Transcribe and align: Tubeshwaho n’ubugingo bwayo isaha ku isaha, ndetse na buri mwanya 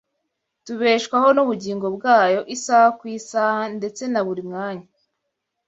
Tubeshwaho 0.65 1.27
n’ubugingo 1.35 1.87
bwayo 1.97 2.41
isaha 2.55 2.87
ku 2.99 3.03
isaha, 3.17 3.61
ndetse 3.77 4.03
na 4.11 4.21
buri 4.27 4.41
mwanya 4.49 4.87